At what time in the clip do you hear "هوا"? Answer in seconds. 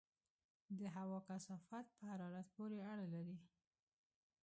0.95-1.19